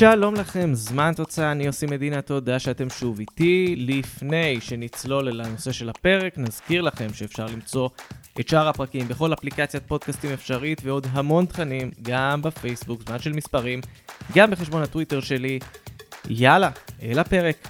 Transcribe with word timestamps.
שלום 0.00 0.34
לכם, 0.34 0.70
זמן 0.74 1.12
תוצאה, 1.16 1.52
אני 1.52 1.64
יוסי 1.64 1.86
מדינה, 1.86 2.22
תודה 2.22 2.58
שאתם 2.58 2.90
שוב 2.90 3.18
איתי. 3.18 3.74
לפני 3.78 4.60
שנצלול 4.60 5.28
אל 5.28 5.40
הנושא 5.40 5.72
של 5.72 5.88
הפרק, 5.88 6.38
נזכיר 6.38 6.82
לכם 6.82 7.08
שאפשר 7.14 7.46
למצוא 7.46 7.88
את 8.40 8.48
שאר 8.48 8.68
הפרקים 8.68 9.08
בכל 9.08 9.32
אפליקציית 9.32 9.82
פודקאסטים 9.86 10.32
אפשרית 10.32 10.80
ועוד 10.84 11.06
המון 11.10 11.46
תכנים, 11.46 11.90
גם 12.02 12.42
בפייסבוק, 12.42 13.02
זמן 13.08 13.18
של 13.18 13.32
מספרים, 13.32 13.80
גם 14.34 14.50
בחשבון 14.50 14.82
הטוויטר 14.82 15.20
שלי. 15.20 15.58
יאללה, 16.28 16.70
אל 17.02 17.18
הפרק. 17.18 17.68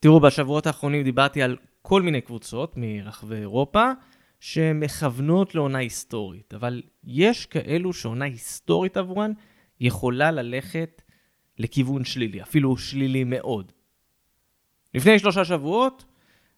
תראו, 0.00 0.20
בשבועות 0.20 0.66
האחרונים 0.66 1.02
דיברתי 1.02 1.42
על 1.42 1.56
כל 1.82 2.02
מיני 2.02 2.20
קבוצות 2.20 2.72
מרחבי 2.76 3.36
אירופה 3.36 3.90
שמכוונות 4.40 5.54
לעונה 5.54 5.78
היסטורית, 5.78 6.54
אבל 6.54 6.82
יש 7.04 7.46
כאלו 7.46 7.92
שעונה 7.92 8.24
היסטורית 8.24 8.96
עבורן 8.96 9.32
יכולה 9.80 10.30
ללכת 10.30 11.02
לכיוון 11.58 12.04
שלילי, 12.04 12.42
אפילו 12.42 12.76
שלילי 12.76 13.24
מאוד. 13.24 13.72
לפני 14.94 15.18
שלושה 15.18 15.44
שבועות, 15.44 16.04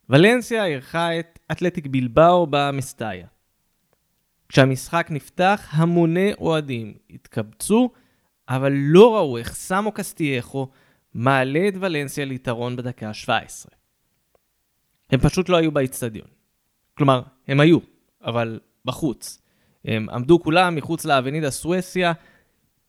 ולנסיה 0.08 0.64
אירחה 0.64 1.18
את 1.18 1.38
אתלטיק 1.52 1.86
בלבאו 1.86 2.46
במסטאיה. 2.50 3.26
כשהמשחק 4.48 5.06
נפתח, 5.10 5.68
המוני 5.72 6.32
אוהדים 6.34 6.94
התקבצו, 7.10 7.90
אבל 8.48 8.72
לא 8.76 9.16
ראו 9.16 9.38
איך 9.38 9.54
סמו 9.54 9.92
קסטייחו 9.92 10.68
מעלה 11.14 11.68
את 11.68 11.74
ולנסיה 11.80 12.24
ליתרון 12.24 12.76
בדקה 12.76 13.08
ה-17. 13.08 13.68
הם 15.10 15.20
פשוט 15.20 15.48
לא 15.48 15.56
היו 15.56 15.72
באיצטדיון. 15.72 16.28
כלומר, 16.94 17.22
הם 17.48 17.60
היו, 17.60 17.78
אבל 18.22 18.60
בחוץ. 18.84 19.42
הם 19.84 20.10
עמדו 20.10 20.42
כולם 20.42 20.74
מחוץ 20.74 21.04
לאבנידה 21.04 21.50
סואסיה, 21.50 22.12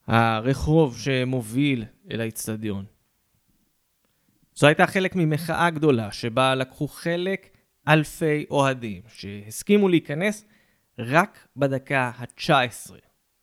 הרחוב 0.08 0.98
שמוביל 0.98 1.86
אל 2.12 2.22
האיצטדיון. 2.22 2.86
זו 4.56 4.68
הייתה 4.68 4.88
חלק 4.88 5.16
ממחאה 5.16 5.70
גדולה 5.70 6.12
שבה 6.12 6.56
לקחו 6.56 6.88
חלק 6.88 7.50
אלפי 7.88 8.46
אוהדים 8.52 9.02
שהסכימו 9.08 9.90
להיכנס 9.90 10.46
רק 11.00 11.48
בדקה 11.58 12.12
ה-19 12.18 12.92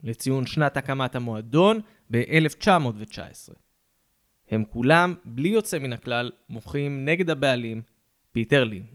לציון 0.03 0.47
שנת 0.47 0.77
הקמת 0.77 1.15
המועדון 1.15 1.81
ב-1919. 2.11 3.53
הם 4.51 4.65
כולם, 4.65 5.15
בלי 5.25 5.49
יוצא 5.49 5.79
מן 5.79 5.93
הכלל, 5.93 6.31
מוחים 6.49 7.05
נגד 7.05 7.31
הבעלים, 7.31 7.83
פיטר 8.33 8.65
לין. 8.65 8.87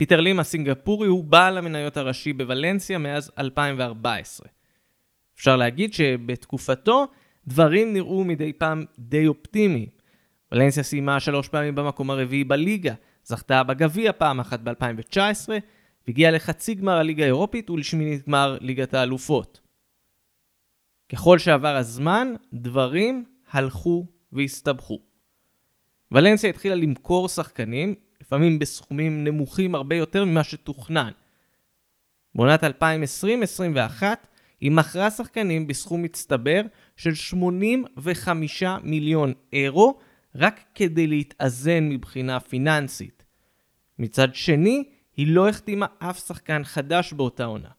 פיטר 0.00 0.20
לים 0.20 0.40
הסינגפורי 0.40 1.08
הוא 1.08 1.24
בעל 1.24 1.58
המניות 1.58 1.96
הראשי 1.96 2.32
בוולנסיה 2.32 2.98
מאז 2.98 3.30
2014. 3.38 4.48
אפשר 5.34 5.56
להגיד 5.56 5.92
שבתקופתו 5.92 7.06
דברים 7.46 7.92
נראו 7.92 8.24
מדי 8.24 8.52
פעם 8.52 8.84
די 8.98 9.26
אופטימיים. 9.26 9.88
ולנסיה 10.52 10.82
סיימה 10.82 11.20
שלוש 11.20 11.48
פעמים 11.48 11.74
במקום 11.74 12.10
הרביעי 12.10 12.44
בליגה, 12.44 12.94
זכתה 13.24 13.62
בגביע 13.62 14.12
פעם 14.12 14.40
אחת 14.40 14.60
ב-2019, 14.60 15.48
והגיעה 16.06 16.30
לחצי 16.30 16.74
גמר 16.74 16.96
הליגה 16.96 17.24
האירופית 17.24 17.70
ולשמינית 17.70 18.26
גמר 18.26 18.58
ליגת 18.60 18.94
האלופות. 18.94 19.60
ככל 21.08 21.38
שעבר 21.38 21.76
הזמן, 21.76 22.34
דברים 22.52 23.24
הלכו 23.50 24.06
והסתבכו. 24.32 25.00
ולנסיה 26.12 26.50
התחילה 26.50 26.74
למכור 26.74 27.28
שחקנים, 27.28 27.94
לפעמים 28.30 28.58
בסכומים 28.58 29.24
נמוכים 29.24 29.74
הרבה 29.74 29.96
יותר 29.96 30.24
ממה 30.24 30.44
שתוכנן. 30.44 31.10
בעונת 32.34 32.64
2020-2021 32.64 34.02
היא 34.60 34.70
מכרה 34.70 35.10
שחקנים 35.10 35.66
בסכום 35.66 36.02
מצטבר 36.02 36.60
של 36.96 37.14
85 37.14 38.62
מיליון 38.82 39.32
אירו, 39.52 39.98
רק 40.34 40.60
כדי 40.74 41.06
להתאזן 41.06 41.88
מבחינה 41.88 42.40
פיננסית. 42.40 43.22
מצד 43.98 44.34
שני, 44.34 44.84
היא 45.16 45.26
לא 45.26 45.48
החתימה 45.48 45.86
אף 45.98 46.26
שחקן 46.26 46.64
חדש 46.64 47.12
באותה 47.12 47.44
עונה. 47.44 47.70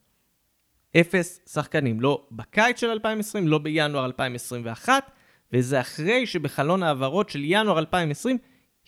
אפס 0.97 1.39
שחקנים, 1.53 2.01
לא 2.01 2.27
בקיץ 2.31 2.79
של 2.79 2.89
2020, 2.89 3.47
לא 3.47 3.57
בינואר 3.57 4.05
2021, 4.05 5.11
וזה 5.53 5.81
אחרי 5.81 6.25
שבחלון 6.25 6.83
העברות 6.83 7.29
של 7.29 7.41
ינואר 7.43 7.79
2020 7.79 8.37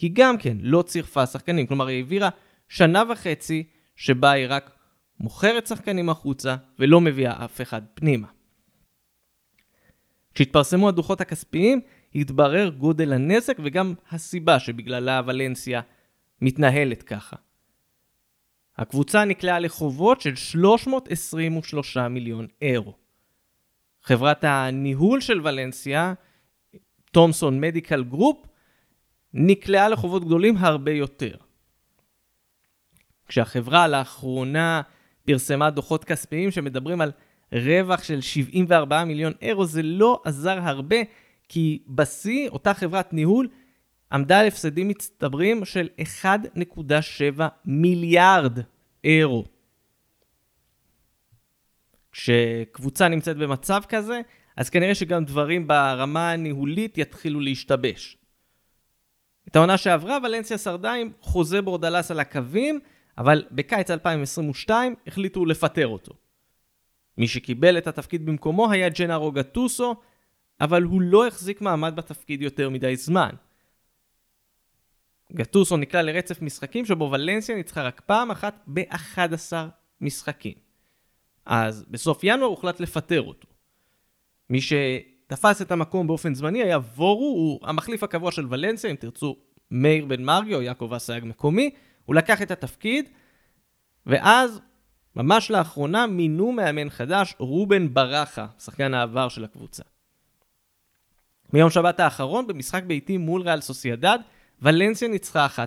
היא 0.03 0.11
גם 0.13 0.37
כן 0.37 0.57
לא 0.61 0.81
צירפה 0.81 1.25
שחקנים. 1.25 1.67
כלומר, 1.67 1.87
היא 1.87 1.97
העבירה 1.97 2.29
שנה 2.67 3.03
וחצי 3.09 3.63
שבה 3.95 4.31
היא 4.31 4.45
רק 4.49 4.71
מוכרת 5.19 5.67
שחקנים 5.67 6.09
החוצה 6.09 6.55
ולא 6.79 7.01
מביאה 7.01 7.45
אף 7.45 7.61
אחד 7.61 7.81
פנימה. 7.93 8.27
כשהתפרסמו 10.33 10.89
הדוחות 10.89 11.21
הכספיים, 11.21 11.81
התברר 12.15 12.69
גודל 12.69 13.13
הנזק 13.13 13.57
וגם 13.63 13.93
הסיבה 14.11 14.59
שבגללה 14.59 15.21
ולנסיה 15.25 15.81
מתנהלת 16.41 17.03
ככה. 17.03 17.35
הקבוצה 18.77 19.25
נקלעה 19.25 19.59
לחובות 19.59 20.21
של 20.21 20.35
323 20.35 21.97
מיליון 21.97 22.47
אירו. 22.61 22.97
חברת 24.01 24.43
הניהול 24.43 25.21
של 25.21 25.41
ולנסיה, 25.43 26.13
תומסון 27.11 27.61
מדיקל 27.61 28.03
גרופ, 28.03 28.45
נקלעה 29.33 29.89
לחובות 29.89 30.25
גדולים 30.25 30.57
הרבה 30.57 30.91
יותר. 30.91 31.35
כשהחברה 33.27 33.87
לאחרונה 33.87 34.81
פרסמה 35.25 35.69
דוחות 35.69 36.03
כספיים 36.03 36.51
שמדברים 36.51 37.01
על 37.01 37.11
רווח 37.51 38.03
של 38.03 38.21
74 38.21 39.03
מיליון 39.03 39.33
אירו, 39.41 39.65
זה 39.65 39.81
לא 39.83 40.21
עזר 40.25 40.59
הרבה, 40.61 40.95
כי 41.49 41.83
בשיא 41.87 42.49
אותה 42.49 42.73
חברת 42.73 43.13
ניהול 43.13 43.47
עמדה 44.11 44.39
על 44.39 44.47
הפסדים 44.47 44.87
מצטברים 44.87 45.65
של 45.65 45.89
1.7 46.23 47.41
מיליארד 47.65 48.59
אירו. 49.03 49.45
כשקבוצה 52.11 53.07
נמצאת 53.07 53.37
במצב 53.37 53.81
כזה, 53.89 54.21
אז 54.57 54.69
כנראה 54.69 54.95
שגם 54.95 55.25
דברים 55.25 55.67
ברמה 55.67 56.31
הניהולית 56.31 56.97
יתחילו 56.97 57.39
להשתבש. 57.39 58.17
את 59.47 59.55
העונה 59.55 59.77
שעברה, 59.77 60.17
ולנסיה 60.23 60.57
שרדה 60.57 60.93
עם 60.93 61.11
חוזה 61.21 61.61
בורדלס 61.61 62.11
על 62.11 62.19
הקווים, 62.19 62.79
אבל 63.17 63.45
בקיץ 63.51 63.91
2022 63.91 64.95
החליטו 65.07 65.45
לפטר 65.45 65.87
אותו. 65.87 66.13
מי 67.17 67.27
שקיבל 67.27 67.77
את 67.77 67.87
התפקיד 67.87 68.25
במקומו 68.25 68.71
היה 68.71 68.89
ג'נארו 68.89 69.31
גטוסו, 69.31 69.95
אבל 70.61 70.83
הוא 70.83 71.01
לא 71.01 71.27
החזיק 71.27 71.61
מעמד 71.61 71.95
בתפקיד 71.95 72.41
יותר 72.41 72.69
מדי 72.69 72.95
זמן. 72.95 73.29
גטוסו 75.33 75.77
נקלע 75.77 76.01
לרצף 76.01 76.41
משחקים 76.41 76.85
שבו 76.85 77.11
ולנסיה 77.11 77.55
ניצחה 77.55 77.83
רק 77.83 78.01
פעם 78.05 78.31
אחת 78.31 78.63
ב-11 78.67 79.53
משחקים. 80.01 80.53
אז 81.45 81.85
בסוף 81.89 82.19
ינואר 82.23 82.49
הוחלט 82.49 82.79
לפטר 82.79 83.21
אותו. 83.21 83.47
מי 84.49 84.59
שתפס 85.33 85.61
את 85.61 85.71
המקום 85.71 86.07
באופן 86.07 86.35
זמני 86.35 86.63
היה 86.63 86.77
וורו, 86.77 87.25
הוא 87.25 87.59
המחליף 87.63 88.03
הקבוע 88.03 88.31
של 88.31 88.47
ולנסיה, 88.49 88.91
אם 88.91 88.95
תרצו 88.95 89.35
מאיר 89.71 90.05
בן 90.05 90.23
מרגי 90.23 90.55
או 90.55 90.61
יעקב 90.61 90.93
אסייג 90.93 91.25
מקומי, 91.25 91.69
הוא 92.05 92.15
לקח 92.15 92.41
את 92.41 92.51
התפקיד, 92.51 93.09
ואז, 94.05 94.59
ממש 95.15 95.51
לאחרונה, 95.51 96.07
מינו 96.07 96.51
מאמן 96.51 96.89
חדש, 96.89 97.35
רובן 97.37 97.93
ברכה, 97.93 98.47
שחקן 98.59 98.93
העבר 98.93 99.29
של 99.29 99.43
הקבוצה. 99.43 99.83
מיום 101.53 101.69
שבת 101.69 101.99
האחרון, 101.99 102.47
במשחק 102.47 102.83
ביתי 102.83 103.17
מול 103.17 103.41
ריאל 103.41 103.61
סוסיידד, 103.61 104.19
ולנסיה 104.61 105.07
ניצחה 105.07 105.47
1-0. 105.47 105.59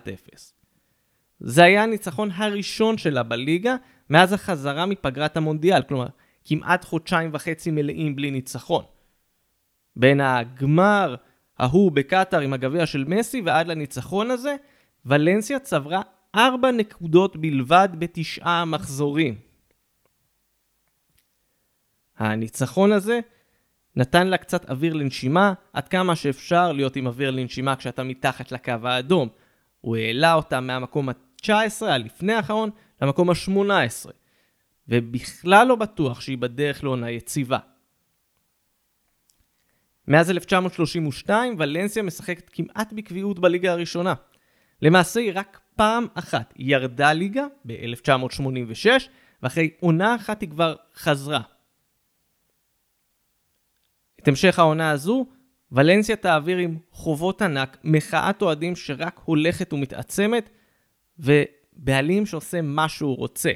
זה 1.40 1.64
היה 1.64 1.82
הניצחון 1.82 2.31
הראשון 2.31 2.99
שלה 2.99 3.23
בליגה 3.23 3.76
מאז 4.11 4.32
החזרה 4.32 4.87
מפגרת 4.87 5.37
המונדיאל, 5.37 5.82
כלומר, 5.82 6.06
כמעט 6.44 6.85
חודשיים 6.85 7.31
וחצי 7.32 7.70
מלאים 7.70 8.17
בלי 8.17 8.31
ניצחון. 8.31 8.85
בין 9.96 10.20
הגמר 10.20 11.14
ההוא 11.58 11.93
בקטאר 11.93 12.40
עם 12.40 12.52
הגביע 12.52 12.87
של 12.87 13.04
מסי 13.04 13.40
ועד 13.40 13.66
לניצחון 13.66 14.31
הזה, 14.31 14.56
ולנסיה 15.06 15.58
צברה 15.58 16.02
4 16.34 16.70
נקודות 16.70 17.37
בלבד 17.37 17.88
בתשעה 17.98 18.64
מחזורים. 18.64 19.34
הניצחון 22.19 22.93
הזה 22.93 23.20
נתן 23.96 24.26
לה 24.26 24.37
קצת 24.37 24.70
אוויר 24.70 24.94
לנשימה, 24.94 25.52
עד 25.72 25.88
כמה 25.88 26.16
שאפשר 26.16 26.72
להיות 26.72 26.96
עם 26.96 27.06
אוויר 27.06 27.31
לנשימה 27.31 27.76
כשאתה 27.76 28.02
מתחת 28.02 28.52
לקו 28.52 28.72
האדום. 28.84 29.28
הוא 29.81 29.96
העלה 29.96 30.34
אותה 30.34 30.60
מהמקום 30.60 31.08
ה-19, 31.08 31.87
הלפני 31.87 32.32
האחרון, 32.32 32.70
למקום 33.02 33.31
ה-18. 33.31 34.10
ובכלל 34.88 35.66
לא 35.66 35.75
בטוח 35.75 36.20
שהיא 36.20 36.38
בדרך 36.38 36.84
לעונה 36.84 37.10
יציבה. 37.10 37.58
מאז 40.08 40.31
1932, 40.31 41.55
ולנסיה 41.58 42.03
משחקת 42.03 42.50
כמעט 42.53 42.93
בקביעות 42.93 43.38
בליגה 43.38 43.73
הראשונה. 43.73 44.14
למעשה 44.82 45.20
היא 45.20 45.32
רק 45.35 45.61
פעם 45.76 46.06
אחת 46.14 46.55
ירדה 46.56 47.12
ליגה 47.12 47.47
ב-1986, 47.64 48.87
ואחרי 49.43 49.70
עונה 49.81 50.14
אחת 50.14 50.41
היא 50.41 50.50
כבר 50.50 50.76
חזרה. 50.94 51.41
את 54.23 54.29
המשך 54.29 54.58
העונה 54.58 54.91
הזו, 54.91 55.26
ולנסיה 55.73 56.17
תעביר 56.17 56.59
עם 56.59 56.79
חובות 56.91 57.43
ענק, 57.43 57.76
מחאת 57.85 58.43
אוהדים 58.43 58.76
שרק 58.76 59.20
הולכת 59.25 59.73
ומתעצמת, 59.73 60.50
ובעלים 61.19 62.26
שעושה 62.26 62.62
מה 62.62 62.88
שהוא 62.88 63.17
רוצה. 63.17 63.50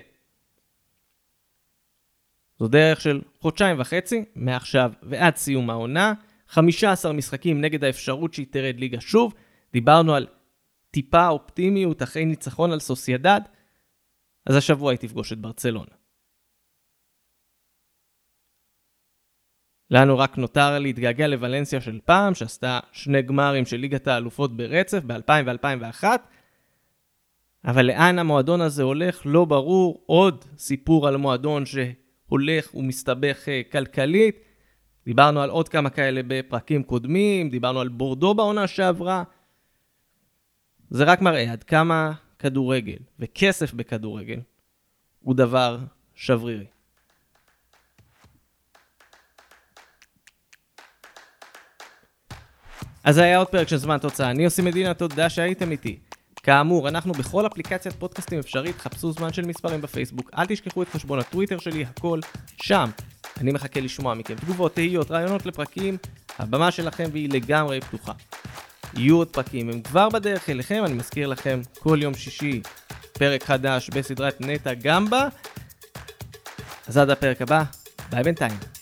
זו 2.58 2.68
דרך 2.68 3.00
של 3.00 3.20
חודשיים 3.40 3.80
וחצי, 3.80 4.24
מעכשיו 4.34 4.92
ועד 5.02 5.36
סיום 5.36 5.70
העונה, 5.70 6.12
15 6.50 7.12
משחקים 7.12 7.60
נגד 7.60 7.84
האפשרות 7.84 8.34
שהיא 8.34 8.46
תרד 8.50 8.80
ליגה 8.80 9.00
שוב, 9.00 9.34
דיברנו 9.72 10.14
על 10.14 10.26
טיפה 10.90 11.28
אופטימיות 11.28 12.02
אחרי 12.02 12.24
ניצחון 12.24 12.72
על 12.72 12.80
סוסיידד, 12.80 13.40
אז 14.46 14.56
השבוע 14.56 14.90
היא 14.90 14.98
תפגוש 14.98 15.32
את 15.32 15.38
ברצלונה. 15.38 15.90
לנו 19.90 20.18
רק 20.18 20.38
נותר 20.38 20.78
להתגעגע 20.78 21.26
לוולנסיה 21.26 21.80
של 21.80 22.00
פעם, 22.04 22.34
שעשתה 22.34 22.80
שני 22.92 23.22
גמרים 23.22 23.66
של 23.66 23.76
ליגת 23.76 24.06
האלופות 24.06 24.56
ברצף 24.56 25.02
ב-2000 25.06 25.30
ו-2001, 25.46 26.04
אבל 27.64 27.86
לאן 27.86 28.18
המועדון 28.18 28.60
הזה 28.60 28.82
הולך 28.82 29.22
לא 29.24 29.44
ברור, 29.44 30.02
עוד 30.06 30.44
סיפור 30.58 31.08
על 31.08 31.16
מועדון 31.16 31.64
שהולך 31.66 32.74
ומסתבך 32.74 33.48
אה, 33.48 33.62
כלכלית. 33.72 34.49
דיברנו 35.04 35.40
על 35.42 35.50
עוד 35.50 35.68
כמה 35.68 35.90
כאלה 35.90 36.20
בפרקים 36.26 36.82
קודמים, 36.82 37.50
דיברנו 37.50 37.80
על 37.80 37.88
בורדו 37.88 38.34
בעונה 38.34 38.66
שעברה. 38.66 39.22
זה 40.90 41.04
רק 41.04 41.20
מראה 41.20 41.52
עד 41.52 41.64
כמה 41.64 42.12
כדורגל 42.38 42.98
וכסף 43.18 43.74
בכדורגל 43.74 44.40
הוא 45.20 45.34
דבר 45.34 45.78
שברירי. 46.14 46.66
אז 53.04 53.14
זה 53.14 53.22
היה 53.22 53.38
עוד 53.38 53.48
פרק 53.48 53.68
של 53.68 53.76
זמן 53.76 53.98
תוצאה. 53.98 54.30
אני 54.30 54.44
עושה 54.44 54.62
מדינה, 54.62 54.94
תודה 54.94 55.30
שהייתם 55.30 55.70
איתי. 55.70 55.98
כאמור, 56.42 56.88
אנחנו 56.88 57.12
בכל 57.12 57.46
אפליקציית 57.46 57.94
פודקאסטים 57.94 58.38
אפשרית, 58.38 58.78
חפשו 58.78 59.12
זמן 59.12 59.32
של 59.32 59.46
מספרים 59.46 59.80
בפייסבוק, 59.80 60.30
אל 60.38 60.46
תשכחו 60.46 60.82
את 60.82 60.88
חשבון 60.88 61.18
הטוויטר 61.18 61.58
שלי, 61.58 61.84
הכל 61.84 62.20
שם. 62.62 62.90
אני 63.40 63.52
מחכה 63.52 63.80
לשמוע 63.80 64.14
מכם 64.14 64.34
תגובות, 64.34 64.74
תהיות, 64.74 65.10
רעיונות 65.10 65.46
לפרקים, 65.46 65.96
הבמה 66.38 66.70
שלכם 66.70 67.04
והיא 67.12 67.28
לגמרי 67.32 67.80
פתוחה. 67.80 68.12
יהיו 68.96 69.16
עוד 69.16 69.28
פרקים, 69.28 69.68
הם 69.70 69.82
כבר 69.82 70.08
בדרך 70.08 70.50
אליכם, 70.50 70.82
אני 70.84 70.94
מזכיר 70.94 71.28
לכם, 71.28 71.60
כל 71.78 71.98
יום 72.02 72.14
שישי 72.14 72.62
פרק 73.12 73.44
חדש 73.44 73.90
בסדרת 73.90 74.40
נטע 74.40 74.74
גמבה. 74.74 75.28
אז 76.88 76.96
עד 76.96 77.10
הפרק 77.10 77.42
הבא, 77.42 77.62
ביי 78.10 78.22
בינתיים. 78.22 78.79